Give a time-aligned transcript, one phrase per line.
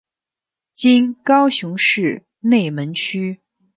[0.73, 3.39] 今高雄市内门区。